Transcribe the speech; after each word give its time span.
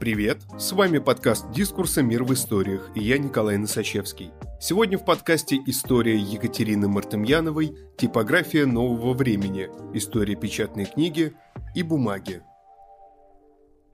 Привет! 0.00 0.38
С 0.58 0.72
вами 0.72 0.96
подкаст 0.96 1.52
«Дискурса. 1.52 2.02
Мир 2.02 2.24
в 2.24 2.32
историях» 2.32 2.90
и 2.94 3.04
я 3.04 3.18
Николай 3.18 3.58
Носачевский. 3.58 4.30
Сегодня 4.58 4.96
в 4.96 5.04
подкасте 5.04 5.60
история 5.66 6.16
Екатерины 6.16 6.88
Мартемьяновой, 6.88 7.76
типография 7.98 8.64
нового 8.64 9.12
времени, 9.12 9.68
история 9.92 10.36
печатной 10.36 10.86
книги 10.86 11.34
и 11.74 11.82
бумаги. 11.82 12.42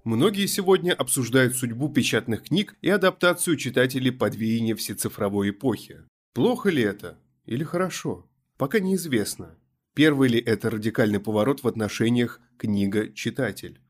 Многие 0.05 0.47
сегодня 0.47 0.93
обсуждают 0.93 1.57
судьбу 1.57 1.89
печатных 1.89 2.45
книг 2.45 2.77
и 2.83 2.89
адаптацию 2.89 3.57
читателей 3.57 4.13
под 4.13 4.37
веяние 4.37 4.77
всецифровой 4.77 5.51
эпохи. 5.51 6.05
Плохо 6.35 6.71
ли 6.71 6.85
это? 6.85 7.19
Или 7.47 7.65
хорошо? 7.65 8.31
Пока 8.59 8.79
неизвестно. 8.79 9.59
Первый 9.93 10.29
ли 10.29 10.39
это 10.39 10.71
радикальный 10.71 11.19
поворот 11.19 11.65
в 11.65 11.67
отношениях 11.67 12.41
книга-читатель? 12.59 13.81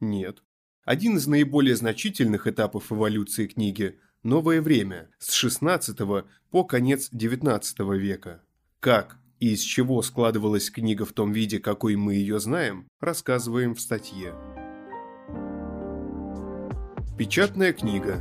Нет. 0.00 0.42
Один 0.84 1.16
из 1.16 1.28
наиболее 1.28 1.76
значительных 1.76 2.48
этапов 2.48 2.90
эволюции 2.90 3.46
книги– 3.46 4.00
новое 4.24 4.60
время, 4.60 5.10
с 5.20 5.30
XVI 5.44 6.26
по 6.50 6.64
конец 6.64 7.08
XIX 7.12 7.96
века. 7.96 8.42
Как 8.80 9.16
и 9.38 9.52
из 9.52 9.60
чего 9.60 10.02
складывалась 10.02 10.72
книга 10.72 11.04
в 11.04 11.12
том 11.12 11.30
виде, 11.30 11.60
какой 11.60 11.94
мы 11.94 12.14
ее 12.14 12.40
знаем, 12.40 12.88
рассказываем 12.98 13.76
в 13.76 13.80
статье. 13.80 14.34
Печатная 17.16 17.72
книга 17.72 18.20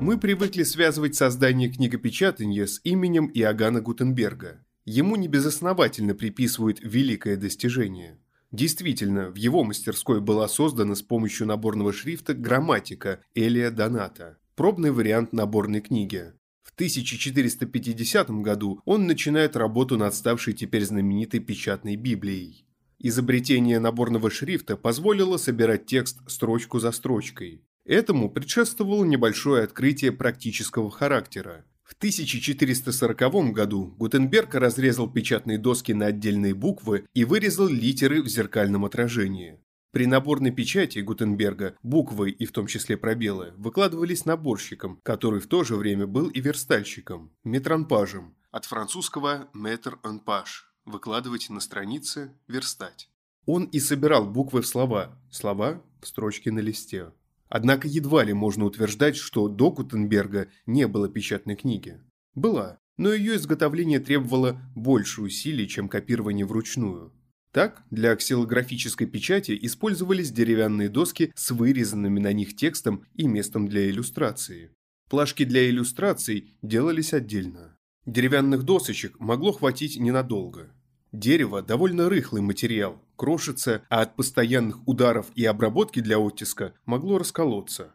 Мы 0.00 0.16
привыкли 0.16 0.62
связывать 0.62 1.16
создание 1.16 1.72
книгопечатания 1.72 2.66
с 2.66 2.80
именем 2.84 3.28
Иоганна 3.34 3.80
Гутенберга. 3.80 4.64
Ему 4.84 5.16
небезосновательно 5.16 6.14
приписывают 6.14 6.78
великое 6.80 7.36
достижение– 7.36 8.20
Действительно, 8.54 9.30
в 9.30 9.34
его 9.34 9.64
мастерской 9.64 10.20
была 10.20 10.46
создана 10.46 10.94
с 10.94 11.02
помощью 11.02 11.44
наборного 11.44 11.92
шрифта 11.92 12.34
грамматика 12.34 13.18
Элия 13.34 13.72
Доната, 13.72 14.38
пробный 14.54 14.92
вариант 14.92 15.32
наборной 15.32 15.80
книги. 15.80 16.34
В 16.62 16.72
1450 16.74 18.30
году 18.42 18.80
он 18.84 19.08
начинает 19.08 19.56
работу 19.56 19.96
над 19.96 20.14
ставшей 20.14 20.52
теперь 20.52 20.84
знаменитой 20.84 21.40
печатной 21.40 21.96
Библией. 21.96 22.64
Изобретение 23.00 23.80
наборного 23.80 24.30
шрифта 24.30 24.76
позволило 24.76 25.36
собирать 25.36 25.86
текст 25.86 26.20
строчку 26.28 26.78
за 26.78 26.92
строчкой. 26.92 27.64
Этому 27.84 28.30
предшествовало 28.30 29.04
небольшое 29.04 29.64
открытие 29.64 30.12
практического 30.12 30.92
характера. 30.92 31.64
В 31.84 31.92
1440 31.92 33.52
году 33.52 33.94
Гутенберг 33.98 34.54
разрезал 34.54 35.10
печатные 35.10 35.58
доски 35.58 35.92
на 35.92 36.06
отдельные 36.06 36.54
буквы 36.54 37.06
и 37.12 37.24
вырезал 37.24 37.68
литеры 37.68 38.22
в 38.22 38.26
зеркальном 38.26 38.84
отражении. 38.86 39.60
При 39.92 40.06
наборной 40.06 40.50
печати 40.50 40.98
Гутенберга 40.98 41.76
буквы 41.82 42.30
и 42.30 42.46
в 42.46 42.52
том 42.52 42.66
числе 42.66 42.96
пробелы 42.96 43.52
выкладывались 43.58 44.24
наборщиком, 44.24 44.98
который 45.04 45.40
в 45.40 45.46
то 45.46 45.62
же 45.62 45.76
время 45.76 46.06
был 46.06 46.28
и 46.28 46.40
верстальщиком, 46.40 47.30
метранпажем, 47.44 48.34
от 48.50 48.64
французского 48.64 49.48
«mettre 49.52 50.00
en 50.02 50.24
page»– 50.24 50.62
выкладывать 50.84 51.50
на 51.50 51.60
странице, 51.60 52.32
верстать. 52.48 53.10
Он 53.46 53.64
и 53.64 53.78
собирал 53.78 54.26
буквы 54.26 54.62
в 54.62 54.66
слова, 54.66 55.20
слова– 55.30 55.82
в 56.00 56.06
строчки 56.06 56.48
на 56.48 56.60
листе. 56.60 57.12
Однако 57.54 57.86
едва 57.86 58.24
ли 58.24 58.32
можно 58.32 58.64
утверждать, 58.64 59.14
что 59.14 59.46
до 59.46 59.70
Гутенберга 59.70 60.48
не 60.66 60.88
было 60.88 61.08
печатной 61.08 61.54
книги. 61.54 62.00
Была, 62.34 62.80
но 62.96 63.12
ее 63.12 63.36
изготовление 63.36 64.00
требовало 64.00 64.60
больше 64.74 65.22
усилий, 65.22 65.68
чем 65.68 65.88
копирование 65.88 66.44
вручную. 66.44 67.12
Так, 67.52 67.84
для 67.92 68.16
ксилографической 68.16 69.06
печати 69.06 69.56
использовались 69.62 70.32
деревянные 70.32 70.88
доски 70.88 71.30
с 71.36 71.52
вырезанными 71.52 72.18
на 72.18 72.32
них 72.32 72.56
текстом 72.56 73.04
и 73.14 73.28
местом 73.28 73.68
для 73.68 73.88
иллюстрации. 73.88 74.72
Плашки 75.08 75.44
для 75.44 75.70
иллюстраций 75.70 76.56
делались 76.60 77.14
отдельно. 77.14 77.78
Деревянных 78.04 78.64
досочек 78.64 79.20
могло 79.20 79.52
хватить 79.52 80.00
ненадолго. 80.00 80.74
Дерево– 81.14 81.62
довольно 81.62 82.08
рыхлый 82.08 82.42
материал, 82.42 83.00
крошится, 83.14 83.84
а 83.88 84.02
от 84.02 84.16
постоянных 84.16 84.84
ударов 84.88 85.30
и 85.36 85.44
обработки 85.44 86.00
для 86.00 86.18
оттиска 86.18 86.74
могло 86.86 87.18
расколоться. 87.18 87.94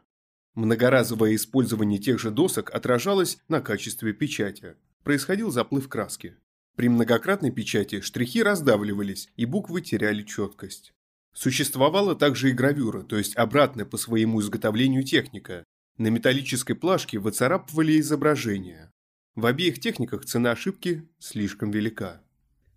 Многоразовое 0.55 1.35
использование 1.35 1.99
тех 1.99 2.17
же 2.17 2.31
досок 2.31 2.73
отражалось 2.73 3.39
на 3.49 3.59
качестве 3.59 4.13
печати. 4.13 4.77
Происходил 5.03 5.51
заплыв 5.51 5.89
краски. 5.89 6.37
При 6.77 6.87
многократной 6.87 7.51
печати 7.51 7.99
штрихи 7.99 8.41
раздавливались, 8.41 9.27
и 9.35 9.43
буквы 9.43 9.81
теряли 9.81 10.23
четкость. 10.23 10.93
Существовала 11.33 12.15
также 12.15 12.51
и 12.51 12.53
гравюра, 12.53 13.01
то 13.01 13.17
есть 13.17 13.35
обратная 13.35 13.83
по 13.83 13.97
своему 13.97 14.39
изготовлению 14.39 15.03
техника. 15.03 15.65
На 15.97 16.07
металлической 16.07 16.73
плашке 16.73 17.19
выцарапывали 17.19 17.99
изображения. 17.99 18.93
В 19.35 19.45
обеих 19.45 19.81
техниках 19.81 20.23
цена 20.23 20.51
ошибки 20.51 21.05
слишком 21.19 21.71
велика. 21.71 22.21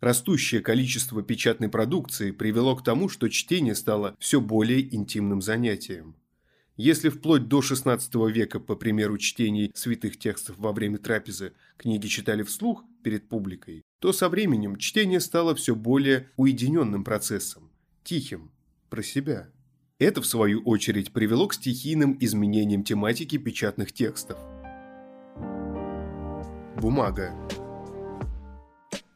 Растущее 0.03 0.61
количество 0.61 1.23
печатной 1.23 1.69
продукции 1.69 2.33
привело 2.33 2.75
к 2.75 2.83
тому, 2.83 3.09
что 3.09 3.29
чтение 3.29 3.77
стало 3.77 4.17
все 4.19 4.41
более 4.41 4.93
интимным 4.93 5.41
занятием. 5.41 6.17
Если 6.77 7.09
вплоть 7.09 7.47
до 7.47 7.61
XVI 7.61 8.33
века, 8.33 8.59
по 8.59 8.75
примеру 8.75 9.17
чтений 9.17 9.71
святых 9.77 10.19
текстов 10.19 10.59
во 10.59 10.73
время 10.73 10.99
трапезы, 10.99 11.53
книги 11.77 12.09
читали 12.09 12.43
вслух 12.43 12.83
перед 13.05 13.29
публикой, 13.29 13.83
то 14.01 14.13
со 14.13 14.29
временем 14.29 14.75
чтение 14.75 15.21
стало 15.21 15.55
все 15.55 15.77
более 15.77 16.29
уединенным 16.37 17.05
процессом, 17.05 17.71
тихим, 18.03 18.51
про 18.91 19.05
себя. 19.05 19.51
Это, 20.01 20.21
в 20.21 20.27
свою 20.27 20.63
очередь, 20.65 21.13
привело 21.13 21.47
к 21.47 21.55
стихийным 21.55 22.17
изменениям 22.19 22.83
тематики 22.83 23.39
печатных 23.39 23.93
текстов. 23.93 24.37
Бумага 26.81 27.33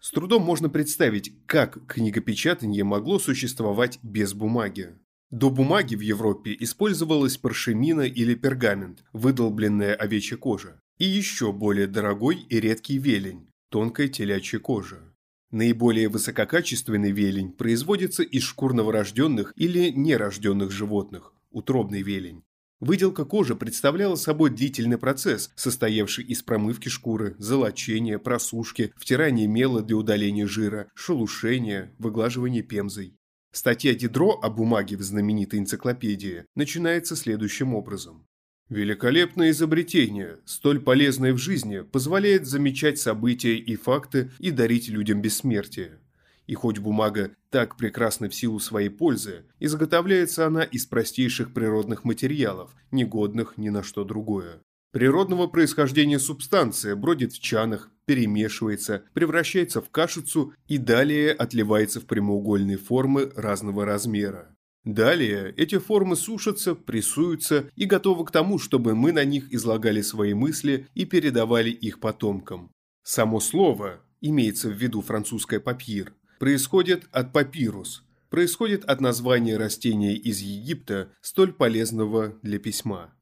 с 0.07 0.13
трудом 0.13 0.43
можно 0.43 0.69
представить, 0.69 1.33
как 1.47 1.85
книгопечатание 1.89 2.85
могло 2.85 3.19
существовать 3.19 3.99
без 4.05 4.35
бумаги. 4.35 4.95
До 5.33 5.51
бумаги 5.51 5.97
в 5.97 6.01
Европе 6.01 6.57
использовалась 6.61 7.37
паршемина 7.37 8.03
или 8.03 8.37
пергамент, 8.37 9.03
выдолбленная 9.13 9.97
овечья 9.97 10.37
кожа, 10.37 10.81
и 10.97 11.07
еще 11.07 11.53
более 11.53 11.89
дорогой 11.89 12.37
и 12.37 12.61
редкий 12.61 12.99
велень– 12.99 13.49
тонкая 13.69 14.07
телячья 14.07 14.61
кожа. 14.61 15.13
Наиболее 15.51 16.09
высококачественный 16.09 17.11
велень 17.11 17.51
производится 17.51 18.23
из 18.23 18.45
шкур 18.45 18.75
новорожденных 18.75 19.53
или 19.57 19.91
нерожденных 19.91 20.71
животных– 20.71 21.35
утробный 21.51 22.03
велень. 22.03 22.45
Выделка 22.81 23.25
кожи 23.25 23.55
представляла 23.55 24.17
собой 24.17 24.51
длительный 24.51 24.99
процесс, 24.99 25.51
состоявший 25.57 26.25
из 26.25 26.43
промывки 26.43 26.89
шкуры, 26.91 27.35
золочения, 27.39 28.19
просушки, 28.19 28.93
втирания 28.97 29.47
мела 29.47 29.83
для 29.83 29.97
удаления 29.97 30.47
жира, 30.47 30.91
шелушения, 30.95 31.95
выглаживания 31.99 32.63
пемзой. 32.63 33.17
Статья 33.51 33.95
Дидро 33.95 34.39
о 34.43 34.51
бумаге 34.51 34.99
в 34.99 35.03
знаменитой 35.03 35.59
энциклопедии 35.59 36.45
начинается 36.55 37.17
следующим 37.17 37.75
образом. 37.75 38.27
Великолепное 38.69 39.51
изобретение, 39.51 40.39
столь 40.45 40.81
полезное 40.81 41.33
в 41.33 41.39
жизни, 41.39 41.81
позволяет 41.81 42.47
замечать 42.47 42.99
события 42.99 43.57
и 43.57 43.77
факты 43.77 44.31
и 44.39 44.51
дарить 44.51 44.89
людям 44.89 45.23
бессмертие. 45.23 46.01
И 46.47 46.55
хоть 46.55 46.79
бумага 46.79 47.33
так 47.51 47.77
прекрасна 47.77 48.29
в 48.29 48.35
силу 48.35 48.61
своей 48.61 48.89
пользы, 48.89 49.45
изготовляется 49.59 50.47
она 50.47 50.63
из 50.63 50.87
простейших 50.87 51.53
природных 51.53 52.05
материалов, 52.05 52.75
негодных 52.91 53.59
ни 53.59 53.69
на 53.69 53.83
что 53.83 54.05
другое. 54.05 54.61
Природного 54.93 55.47
происхождения 55.47 56.19
субстанция 56.19 56.97
бродит 56.97 57.33
в 57.33 57.41
чанах, 57.41 57.91
перемешивается, 58.07 59.03
превращается 59.13 59.83
в 59.83 59.91
кашицу 59.91 60.55
и 60.69 60.79
далее 60.79 61.33
отливается 61.33 62.01
в 62.01 62.07
прямоугольные 62.07 62.79
формы 62.79 63.31
разного 63.35 63.85
размера. 63.85 64.57
Далее 64.85 65.53
эти 65.57 65.79
формы 65.79 66.15
сушатся, 66.15 66.77
прессуются 66.77 67.69
и 67.75 67.87
готовы 67.87 68.25
к 68.25 68.31
тому, 68.31 68.61
чтобы 68.61 68.95
мы 68.95 69.11
на 69.11 69.25
них 69.25 69.53
излагали 69.53 70.01
свои 70.01 70.33
мысли 70.33 70.87
и 70.95 71.05
передавали 71.05 71.71
их 71.71 71.99
потомкам. 71.99 72.71
Само 73.03 73.41
слово, 73.41 74.01
имеется 74.21 74.69
в 74.69 74.75
виду 74.75 75.03
французское 75.03 75.59
папьир, 75.59 76.13
происходит 76.39 77.07
от 77.13 77.33
папирус, 77.33 78.05
происходит 78.31 78.85
от 78.85 79.01
названия 79.01 79.57
растения 79.57 80.15
из 80.15 80.41
Египта, 80.41 81.11
столь 81.21 81.53
полезного 81.53 82.35
для 82.43 82.59
письма. 82.59 83.13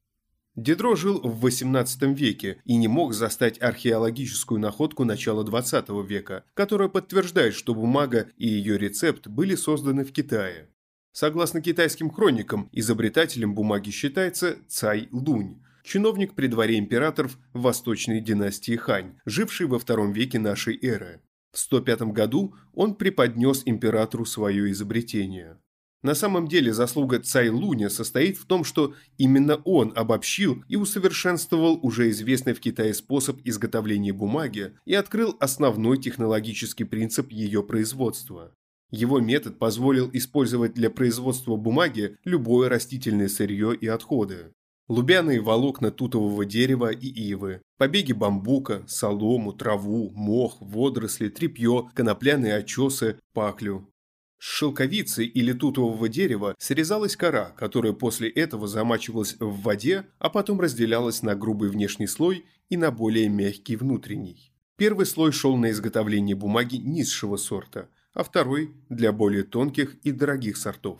Дедро 0.55 0.95
жил 0.95 1.19
в 1.19 1.45
XVIII 1.45 2.13
веке 2.13 2.61
и 2.63 2.77
не 2.77 2.87
мог 2.87 3.13
застать 3.13 3.61
археологическую 3.61 4.59
находку 4.59 5.03
начала 5.03 5.43
XX 5.43 6.05
века, 6.05 6.45
которая 6.53 6.87
подтверждает, 6.87 7.53
что 7.53 7.75
бумага 7.75 8.29
и 8.37 8.47
ее 8.47 8.77
рецепт 8.77 9.27
были 9.27 9.55
созданы 9.55 10.05
в 10.05 10.13
Китае. 10.13 10.69
Согласно 11.11 11.61
китайским 11.61 12.09
хроникам, 12.09 12.69
изобретателем 12.71 13.53
бумаги 13.53 13.89
считается 13.89 14.57
Цай 14.67 15.09
Лунь, 15.11 15.61
чиновник 15.83 16.35
при 16.35 16.47
дворе 16.47 16.77
императоров 16.77 17.37
Восточной 17.53 18.21
династии 18.21 18.75
Хань, 18.75 19.17
живший 19.25 19.67
во 19.67 19.77
втором 19.79 20.13
веке 20.13 20.39
нашей 20.39 20.77
эры. 20.81 21.21
В 21.55 21.59
105 21.59 22.01
году 22.11 22.53
он 22.73 22.95
преподнес 22.95 23.61
императору 23.65 24.25
свое 24.25 24.69
изобретение. 24.71 25.57
На 26.03 26.13
самом 26.13 26.49
деле 26.49 26.73
заслуга 26.73 27.19
Цай 27.19 27.47
Луня 27.47 27.89
состоит 27.89 28.37
в 28.37 28.45
том, 28.45 28.65
что 28.65 28.93
именно 29.17 29.55
он 29.63 29.93
обобщил 29.95 30.65
и 30.67 30.75
усовершенствовал 30.75 31.79
уже 31.81 32.09
известный 32.09 32.53
в 32.53 32.59
Китае 32.59 32.93
способ 32.93 33.39
изготовления 33.45 34.11
бумаги 34.11 34.73
и 34.83 34.95
открыл 34.95 35.37
основной 35.39 35.97
технологический 35.97 36.83
принцип 36.83 37.31
ее 37.31 37.63
производства. 37.63 38.53
Его 38.91 39.21
метод 39.21 39.57
позволил 39.57 40.09
использовать 40.11 40.73
для 40.73 40.89
производства 40.89 41.55
бумаги 41.55 42.17
любое 42.25 42.67
растительное 42.67 43.29
сырье 43.29 43.73
и 43.73 43.87
отходы. 43.87 44.51
Лубяные 44.87 45.41
волокна 45.41 45.89
тутового 45.89 46.45
дерева 46.45 46.91
и 46.91 47.07
ивы, 47.07 47.61
побеги 47.79 48.13
бамбука, 48.13 48.83
солому, 48.87 49.51
траву, 49.51 50.11
мох, 50.13 50.57
водоросли, 50.61 51.29
тряпье, 51.29 51.89
конопляные 51.95 52.55
очесы, 52.55 53.19
паклю. 53.33 53.89
С 54.37 54.45
шелковицы 54.45 55.25
или 55.25 55.53
тутового 55.53 56.07
дерева 56.07 56.53
срезалась 56.59 57.15
кора, 57.15 57.45
которая 57.57 57.93
после 57.93 58.29
этого 58.29 58.67
замачивалась 58.67 59.37
в 59.39 59.61
воде, 59.63 60.05
а 60.19 60.29
потом 60.29 60.61
разделялась 60.61 61.23
на 61.23 61.33
грубый 61.33 61.69
внешний 61.69 62.05
слой 62.05 62.45
и 62.69 62.77
на 62.77 62.91
более 62.91 63.27
мягкий 63.27 63.77
внутренний. 63.77 64.53
Первый 64.77 65.07
слой 65.07 65.31
шел 65.31 65.57
на 65.57 65.71
изготовление 65.71 66.35
бумаги 66.35 66.75
низшего 66.75 67.37
сорта, 67.37 67.89
а 68.13 68.23
второй– 68.23 68.75
для 68.89 69.11
более 69.11 69.43
тонких 69.43 69.95
и 70.03 70.11
дорогих 70.11 70.57
сортов. 70.57 70.99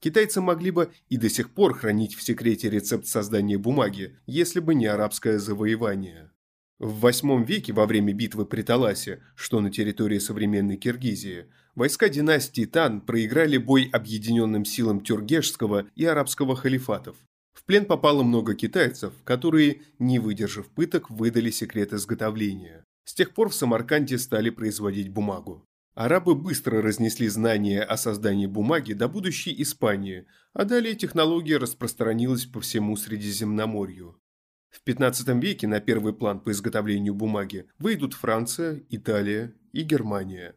Китайцы 0.00 0.40
могли 0.40 0.70
бы 0.70 0.92
и 1.08 1.16
до 1.16 1.28
сих 1.28 1.50
пор 1.50 1.74
хранить 1.74 2.14
в 2.14 2.22
секрете 2.22 2.68
рецепт 2.68 3.06
создания 3.06 3.58
бумаги, 3.58 4.18
если 4.26 4.60
бы 4.60 4.74
не 4.74 4.86
арабское 4.86 5.38
завоевание. 5.38 6.30
В 6.78 7.06
VIII 7.06 7.44
веке, 7.44 7.72
во 7.72 7.86
время 7.86 8.12
битвы 8.12 8.44
при 8.44 8.60
Таласе, 8.60 9.22
что 9.34 9.60
на 9.60 9.70
территории 9.70 10.18
современной 10.18 10.76
Киргизии, 10.76 11.46
войска 11.74 12.10
династии 12.10 12.66
Тан 12.66 13.00
проиграли 13.00 13.56
бой 13.56 13.88
объединенным 13.90 14.66
силам 14.66 15.00
тюргешского 15.00 15.86
и 15.94 16.04
арабского 16.04 16.54
халифатов. 16.54 17.16
В 17.54 17.64
плен 17.64 17.86
попало 17.86 18.22
много 18.22 18.54
китайцев, 18.54 19.14
которые, 19.24 19.80
не 19.98 20.18
выдержав 20.18 20.68
пыток, 20.68 21.08
выдали 21.08 21.50
секрет 21.50 21.94
изготовления. 21.94 22.84
С 23.06 23.14
тех 23.14 23.32
пор 23.32 23.48
в 23.48 23.54
Самарканде 23.54 24.18
стали 24.18 24.50
производить 24.50 25.08
бумагу. 25.08 25.64
Арабы 25.96 26.34
быстро 26.34 26.82
разнесли 26.82 27.26
знания 27.26 27.82
о 27.82 27.96
создании 27.96 28.44
бумаги 28.44 28.92
до 28.92 29.08
будущей 29.08 29.62
Испании, 29.62 30.26
а 30.52 30.66
далее 30.66 30.94
технология 30.94 31.56
распространилась 31.56 32.44
по 32.44 32.60
всему 32.60 32.98
Средиземноморью. 32.98 34.20
В 34.68 34.82
15 34.82 35.26
веке 35.42 35.66
на 35.66 35.80
первый 35.80 36.12
план 36.12 36.40
по 36.40 36.50
изготовлению 36.50 37.14
бумаги 37.14 37.66
выйдут 37.78 38.12
Франция, 38.12 38.82
Италия 38.90 39.54
и 39.72 39.84
Германия. 39.84 40.54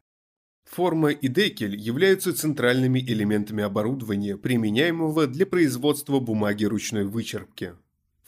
Форма 0.65 1.12
и 1.12 1.30
декель 1.30 1.77
являются 1.77 2.33
центральными 2.33 3.00
элементами 3.00 3.63
оборудования, 3.63 4.36
применяемого 4.36 5.25
для 5.25 5.45
производства 5.45 6.19
бумаги 6.19 6.65
ручной 6.65 7.06
вычерпки. 7.06 7.75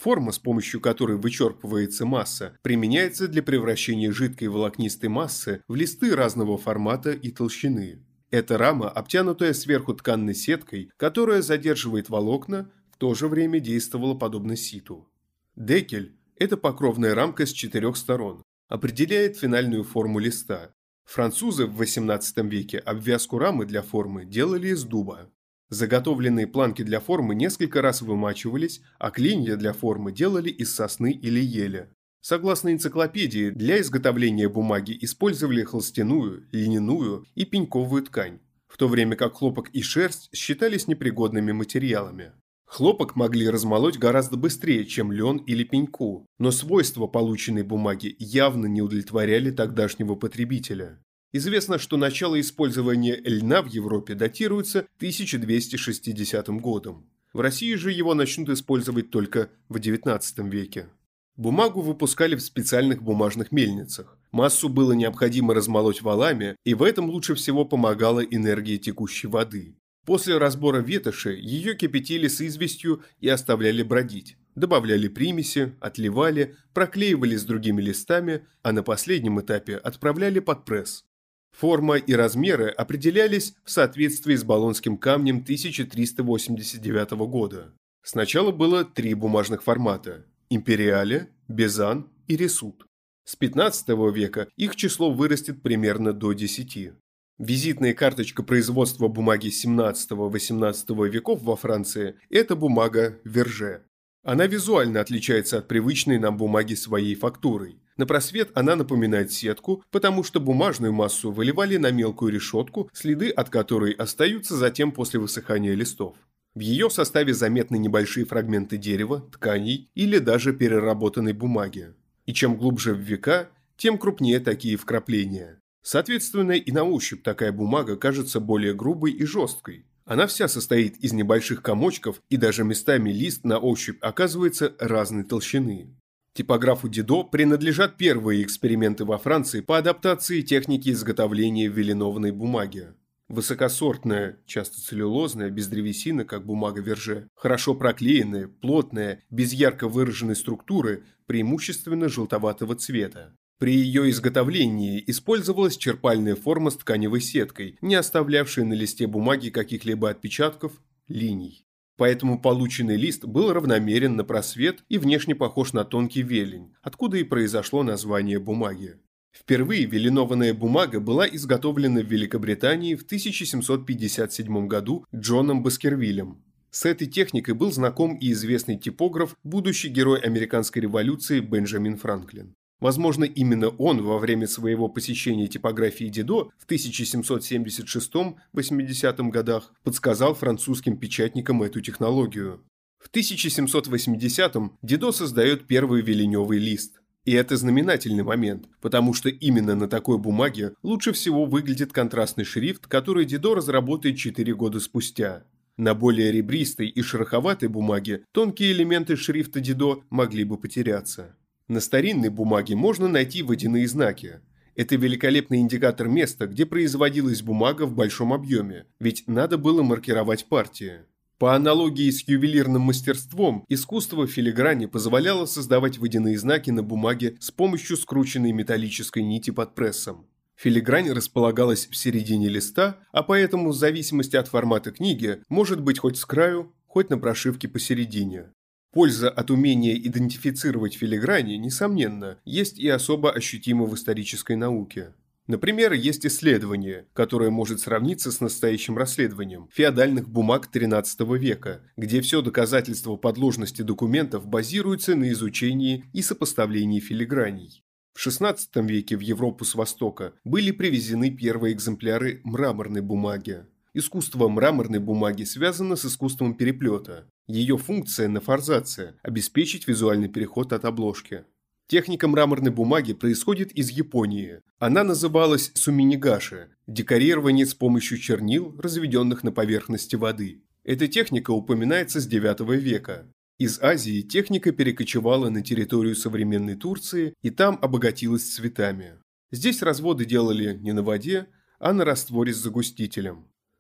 Форма, 0.02 0.32
с 0.32 0.40
помощью 0.40 0.82
которой 0.82 1.18
вычерпывается 1.18 2.06
масса, 2.06 2.58
применяется 2.64 3.28
для 3.28 3.44
превращения 3.44 4.12
жидкой 4.12 4.48
волокнистой 4.48 5.10
массы 5.10 5.62
в 5.68 5.76
листы 5.76 6.16
разного 6.16 6.58
формата 6.58 7.12
и 7.12 7.30
толщины. 7.30 8.04
Это 8.32 8.58
рама, 8.58 8.90
обтянутая 8.90 9.54
сверху 9.54 9.94
тканной 9.94 10.34
сеткой, 10.34 10.90
которая 10.98 11.44
задерживает 11.44 12.10
волокна, 12.10 12.72
в 12.92 12.98
то 12.98 13.14
же 13.14 13.28
время 13.28 13.60
действовала 13.60 14.16
подобно 14.16 14.56
ситу. 14.56 15.08
Декель– 15.56 16.18
это 16.36 16.58
покровная 16.58 17.14
рамка 17.14 17.46
с 17.46 17.52
четырех 17.52 17.96
сторон, 17.96 18.42
определяет 18.70 19.38
финальную 19.38 19.84
форму 19.84 20.18
листа. 20.18 20.74
Французы 21.06 21.68
в 21.68 21.80
XVIII 21.80 22.50
веке 22.50 22.80
обвязку 22.80 23.38
рамы 23.38 23.68
для 23.68 23.84
формы 23.84 24.26
делали 24.26 24.70
из 24.70 24.84
дуба. 24.84 25.30
Заготовленные 25.72 26.48
планки 26.48 26.84
для 26.84 27.00
формы 27.00 27.34
несколько 27.34 27.82
раз 27.82 28.02
вымачивались, 28.02 28.82
а 29.00 29.10
клинья 29.10 29.56
для 29.56 29.72
формы 29.72 30.12
делали 30.12 30.50
из 30.50 30.76
сосны 30.76 31.14
или 31.14 31.40
еля. 31.40 31.90
Согласно 32.20 32.74
энциклопедии, 32.74 33.52
для 33.52 33.80
изготовления 33.80 34.50
бумаги 34.50 34.98
использовали 35.00 35.64
холстяную, 35.64 36.46
льняную 36.52 37.26
и 37.36 37.46
пеньковую 37.46 38.04
ткань, 38.04 38.42
в 38.68 38.76
то 38.76 38.90
время 38.90 39.16
как 39.16 39.36
хлопок 39.36 39.70
и 39.70 39.82
шерсть 39.82 40.30
считались 40.36 40.90
непригодными 40.90 41.54
материалами. 41.54 42.34
Хлопок 42.66 43.16
могли 43.16 43.50
размолоть 43.50 43.98
гораздо 43.98 44.36
быстрее, 44.36 44.86
чем 44.86 45.14
лен 45.14 45.38
или 45.38 45.64
пеньку, 45.64 46.26
но 46.38 46.52
свойства 46.52 47.08
полученной 47.08 47.64
бумаги 47.64 48.14
явно 48.20 48.66
не 48.66 48.82
удовлетворяли 48.82 49.52
тогдашнего 49.52 50.16
потребителя. 50.16 51.00
Известно, 51.34 51.80
что 51.80 51.96
начало 51.96 52.40
использования 52.40 53.16
льна 53.24 53.62
в 53.62 53.68
Европе 53.68 54.16
датируется 54.16 54.80
1260 54.98 56.48
годом. 56.60 57.10
В 57.32 57.40
России 57.40 57.76
же 57.76 57.92
его 57.92 58.14
начнут 58.14 58.50
использовать 58.50 59.12
только 59.12 59.50
в 59.70 59.78
XIX 59.78 60.22
веке. 60.50 60.90
Бумагу 61.38 61.82
выпускали 61.82 62.36
в 62.36 62.42
специальных 62.42 63.02
бумажных 63.02 63.54
мельницах. 63.54 64.18
Массу 64.32 64.68
было 64.68 64.92
необходимо 64.92 65.54
размолоть 65.54 66.02
валами, 66.02 66.58
и 66.66 66.74
в 66.74 66.84
этом 66.84 67.10
лучше 67.10 67.36
всего 67.36 67.64
помогала 67.64 68.20
энергия 68.20 68.78
текущей 68.78 69.28
воды. 69.28 69.78
После 70.06 70.38
разбора 70.38 70.80
ветоши 70.80 71.32
ее 71.32 71.76
кипятили 71.76 72.28
с 72.28 72.42
известью 72.42 73.04
и 73.22 73.30
оставляли 73.30 73.84
бродить. 73.84 74.36
Добавляли 74.56 75.08
примеси, 75.08 75.74
отливали, 75.80 76.56
проклеивали 76.74 77.38
с 77.38 77.46
другими 77.46 77.82
листами, 77.82 78.46
а 78.64 78.74
на 78.74 78.84
последнем 78.84 79.40
этапе 79.40 79.78
отправляли 79.78 80.40
под 80.40 80.66
пресс. 80.66 81.06
Форма 81.52 81.98
и 81.98 82.14
размеры 82.14 82.70
определялись 82.70 83.54
в 83.64 83.72
соответствии 83.72 84.36
с 84.36 84.44
Болонским 84.44 84.98
камнем 84.98 85.38
1389 85.38 87.12
года. 87.28 87.74
Сначала 88.04 88.52
было 88.52 88.84
три 88.84 89.14
бумажных 89.14 89.64
формата– 89.64 90.26
империале, 90.50 91.30
безан 91.48 92.10
и 92.28 92.36
ресут. 92.36 92.86
С 93.26 93.36
15 93.36 93.90
века 94.14 94.48
их 94.58 94.76
число 94.76 95.12
вырастет 95.12 95.62
примерно 95.62 96.14
до 96.14 96.34
10. 96.34 96.94
Визитная 97.38 97.94
карточка 97.94 98.44
производства 98.44 99.08
бумаги 99.08 99.48
17-18 99.48 101.10
веков 101.10 101.42
во 101.42 101.56
Франции– 101.56 102.16
это 102.30 102.56
бумага 102.56 103.20
Верже. 103.24 103.84
Она 104.24 104.46
визуально 104.46 105.02
отличается 105.02 105.58
от 105.58 105.68
привычной 105.68 106.20
нам 106.20 106.38
бумаги 106.38 106.76
своей 106.76 107.16
фактурой. 107.16 107.81
На 107.98 108.06
просвет 108.06 108.52
она 108.54 108.76
напоминает 108.76 109.32
сетку, 109.32 109.84
потому 109.92 110.24
что 110.24 110.40
бумажную 110.40 110.94
массу 110.94 111.32
выливали 111.32 111.78
на 111.78 111.92
мелкую 111.92 112.32
решетку, 112.32 112.90
следы 112.94 113.30
от 113.30 113.50
которой 113.50 113.92
остаются 113.92 114.56
затем 114.56 114.92
после 114.92 115.20
высыхания 115.20 115.74
листов. 115.74 116.16
В 116.54 116.60
ее 116.60 116.90
составе 116.90 117.34
заметны 117.34 117.78
небольшие 117.78 118.26
фрагменты 118.26 118.78
дерева, 118.78 119.22
тканей 119.32 119.90
или 119.96 120.18
даже 120.18 120.54
переработанной 120.54 121.34
бумаги. 121.34 121.94
И 122.26 122.34
чем 122.34 122.58
глубже 122.58 122.94
в 122.94 123.00
века, 123.00 123.50
тем 123.78 123.98
крупнее 123.98 124.40
такие 124.40 124.78
вкрапления. 124.78 125.60
Соответственно, 125.82 126.52
и 126.52 126.72
на 126.72 126.84
ощупь 126.84 127.24
такая 127.24 127.52
бумага 127.52 127.96
кажется 127.96 128.40
более 128.40 128.74
грубой 128.74 129.12
и 129.12 129.26
жесткой. 129.26 129.86
Она 130.06 130.28
вся 130.28 130.48
состоит 130.48 130.98
из 130.98 131.14
небольших 131.14 131.62
комочков, 131.62 132.22
и 132.30 132.38
даже 132.38 132.64
местами 132.64 133.12
лист 133.12 133.46
на 133.46 133.58
ощупь 133.58 133.98
оказывается 134.02 134.76
разной 134.78 135.24
толщины. 135.24 135.96
Типографу 136.34 136.88
Дидо 136.88 137.24
принадлежат 137.24 137.98
первые 137.98 138.44
эксперименты 138.44 139.04
во 139.04 139.18
Франции 139.18 139.60
по 139.60 139.78
адаптации 139.78 140.42
техники 140.42 140.90
изготовления 140.90 141.68
веленованной 141.68 142.32
бумаги. 142.32 142.94
Высокосортная, 143.28 144.40
часто 144.46 144.82
целлюлозная, 144.82 145.50
без 145.50 145.68
древесины, 145.68 146.26
как 146.26 146.46
бумага 146.46 146.82
Верже, 146.82 147.28
хорошо 147.36 147.76
проклеенная, 147.76 148.48
плотная, 148.48 149.24
без 149.30 149.54
ярко 149.54 149.88
выраженной 149.88 150.36
структуры, 150.36 151.04
преимущественно 151.28 152.10
желтоватого 152.10 152.76
цвета. 152.76 153.34
При 153.58 153.76
ее 153.76 154.10
изготовлении 154.10 155.04
использовалась 155.08 155.78
черпальная 155.78 156.36
форма 156.36 156.72
с 156.72 156.78
тканевой 156.78 157.22
сеткой, 157.22 157.78
не 157.82 157.96
оставлявшая 157.96 158.66
на 158.66 158.74
листе 158.74 159.06
бумаги 159.06 159.50
каких-либо 159.50 160.10
отпечатков, 160.10 160.74
линий. 161.08 161.66
Поэтому 162.02 162.42
полученный 162.42 162.98
лист 162.98 163.26
был 163.26 163.54
равномерен 163.54 164.16
на 164.16 164.24
просвет 164.24 164.84
и 164.90 164.98
внешне 164.98 165.36
похож 165.36 165.72
на 165.72 165.86
тонкий 165.86 166.24
велень, 166.24 166.74
откуда 166.82 167.18
и 167.18 167.24
произошло 167.24 167.84
название 167.84 168.40
бумаги. 168.40 168.96
Впервые 169.32 169.86
веленованная 169.86 170.56
бумага 170.56 171.00
была 171.00 171.28
изготовлена 171.28 172.02
в 172.02 172.08
Великобритании 172.08 172.96
в 172.96 173.04
1757 173.04 174.66
году 174.66 175.06
Джоном 175.16 175.62
Баскервилем. 175.62 176.44
С 176.72 176.86
этой 176.86 177.06
техникой 177.06 177.54
был 177.54 177.72
знаком 177.72 178.16
и 178.16 178.32
известный 178.32 178.80
типограф, 178.80 179.36
будущий 179.44 179.90
герой 179.90 180.22
американской 180.22 180.82
революции 180.82 181.40
Бенджамин 181.40 181.98
Франклин. 181.98 182.56
Возможно, 182.82 183.24
именно 183.24 183.70
он 183.70 184.04
во 184.04 184.18
время 184.18 184.48
своего 184.48 184.90
посещения 184.90 185.48
типографии 185.48 186.06
Дидо 186.06 186.50
в 186.58 186.66
1776-80 186.68 189.30
годах 189.30 189.72
подсказал 189.84 190.34
французским 190.34 190.98
печатникам 190.98 191.62
эту 191.62 191.80
технологию. 191.80 192.64
В 192.98 193.12
1780-м 193.12 194.80
Дидо 194.82 195.12
создает 195.12 195.68
первый 195.68 196.02
веленевый 196.02 196.58
лист. 196.58 197.00
И 197.24 197.34
это 197.34 197.56
знаменательный 197.56 198.24
момент, 198.24 198.66
потому 198.82 199.14
что 199.14 199.30
именно 199.30 199.76
на 199.76 199.88
такой 199.88 200.18
бумаге 200.18 200.74
лучше 200.82 201.12
всего 201.12 201.46
выглядит 201.46 201.94
контрастный 201.94 202.46
шрифт, 202.46 202.88
который 202.88 203.26
Дидо 203.26 203.54
разработает 203.54 204.18
4 204.18 204.56
года 204.56 204.80
спустя. 204.80 205.44
На 205.78 205.94
более 205.94 206.32
ребристой 206.32 206.88
и 206.88 207.04
шероховатой 207.04 207.70
бумаге 207.70 208.24
тонкие 208.32 208.72
элементы 208.72 209.16
шрифта 209.16 209.60
Дидо 209.60 210.02
могли 210.10 210.46
бы 210.46 210.58
потеряться. 210.58 211.36
На 211.72 211.80
старинной 211.80 212.28
бумаге 212.28 212.76
можно 212.76 213.08
найти 213.08 213.44
водяные 213.44 213.88
знаки. 213.88 214.42
Это 214.76 214.98
великолепный 214.98 215.60
индикатор 215.60 216.10
места, 216.10 216.46
где 216.46 216.66
производилась 216.66 217.42
бумага 217.42 217.84
в 217.86 217.96
большом 217.96 218.34
объеме, 218.34 218.88
ведь 219.00 219.24
надо 219.26 219.58
было 219.58 219.82
маркировать 219.82 220.48
партии. 220.48 221.06
По 221.38 221.56
аналогии 221.56 222.10
с 222.10 222.28
ювелирным 222.28 222.82
мастерством, 222.82 223.64
искусство 223.70 224.28
филиграни 224.28 224.88
позволяло 224.88 225.46
создавать 225.46 225.98
водяные 225.98 226.38
знаки 226.38 226.72
на 226.72 226.84
бумаге 226.84 227.38
с 227.40 227.52
помощью 227.52 227.96
скрученной 227.96 228.52
металлической 228.52 229.24
нити 229.24 229.52
под 229.52 229.74
прессом. 229.74 230.28
Филигрань 230.58 231.10
располагалась 231.12 231.88
в 231.88 231.96
середине 231.96 232.50
листа, 232.50 232.98
а 233.14 233.24
поэтому 233.24 233.70
в 233.70 233.76
зависимости 233.76 234.36
от 234.36 234.50
формата 234.50 234.92
книги 234.92 235.42
может 235.48 235.80
быть 235.80 236.00
хоть 236.00 236.18
с 236.18 236.26
краю, 236.26 236.74
хоть 236.86 237.10
на 237.10 237.18
прошивке 237.18 237.70
посередине. 237.70 238.50
Польза 238.92 239.30
от 239.30 239.50
умения 239.52 239.96
идентифицировать 239.96 240.96
филиграни, 240.96 241.56
несомненно, 241.56 242.40
есть 242.44 242.78
и 242.78 242.90
особо 242.90 243.32
ощутима 243.32 243.86
в 243.86 243.96
исторической 243.96 244.58
науке. 244.58 245.14
Например, 245.48 245.94
есть 245.94 246.26
исследование, 246.26 247.08
которое 247.14 247.50
может 247.50 247.80
сравниться 247.80 248.32
с 248.32 248.42
настоящим 248.42 248.98
расследованием 248.98 249.70
феодальных 249.72 250.30
бумаг 250.30 250.70
XIII 250.72 251.38
века, 251.38 251.82
где 251.96 252.22
все 252.22 252.42
доказательства 252.42 253.16
подложности 253.16 253.82
документов 253.82 254.46
базируются 254.46 255.16
на 255.16 255.32
изучении 255.32 256.06
и 256.14 256.22
сопоставлении 256.22 257.00
филиграней. 257.00 257.84
В 258.14 258.26
XVI 258.26 258.58
веке 258.86 259.16
в 259.16 259.22
Европу 259.22 259.64
с 259.64 259.74
Востока 259.74 260.34
были 260.44 260.72
привезены 260.72 261.32
первые 261.32 261.74
экземпляры 261.74 262.42
мраморной 262.44 263.02
бумаги. 263.02 263.66
Искусство 263.94 264.48
мраморной 264.48 265.00
бумаги 265.00 265.44
связано 265.44 265.98
с 265.98 266.06
искусством 266.06 266.54
переплета. 266.54 267.28
Ее 267.48 267.78
функция– 267.78 268.28
нафорзация– 268.30 269.18
обеспечить 269.22 269.86
визуальный 269.86 270.30
переход 270.30 270.72
от 270.72 270.86
обложки. 270.86 271.44
Техника 271.88 272.30
мраморной 272.30 272.72
бумаги 272.72 273.12
происходит 273.12 273.74
из 273.74 273.90
Японии. 273.90 274.62
Она 274.80 275.04
называлась 275.04 275.74
суминигаши– 275.76 276.70
декорирование 276.88 277.66
с 277.66 277.74
помощью 277.74 278.18
чернил, 278.18 278.74
разведенных 278.80 279.44
на 279.44 279.52
поверхности 279.52 280.16
воды. 280.16 280.64
Эта 280.86 281.10
техника 281.10 281.52
упоминается 281.52 282.22
с 282.22 282.30
IX 282.30 282.74
века. 282.78 283.28
Из 283.58 283.78
Азии 283.84 284.22
техника 284.22 284.72
перекочевала 284.72 285.50
на 285.50 285.62
территорию 285.62 286.16
современной 286.16 286.76
Турции 286.76 287.34
и 287.42 287.50
там 287.50 287.78
обогатилась 287.82 288.54
цветами. 288.54 289.20
Здесь 289.52 289.82
разводы 289.82 290.24
делали 290.24 290.78
не 290.78 290.94
на 290.94 291.04
воде, 291.04 291.48
а 291.78 291.92
на 291.92 292.06
растворе 292.06 292.54
с 292.54 292.58
загустителем. 292.58 293.51